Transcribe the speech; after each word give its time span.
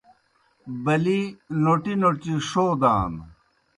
بَلِی 0.83 1.21
نوٹی 1.63 1.93
نوٹی 2.01 2.33
ݜودان۔ 2.49 3.13